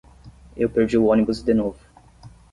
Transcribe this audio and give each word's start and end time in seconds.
Eu 0.57 0.67
perdi 0.67 0.97
o 0.97 1.05
ônibus 1.05 1.43
de 1.43 1.53
novo 1.53 1.77